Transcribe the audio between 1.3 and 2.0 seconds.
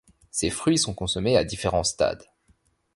à différents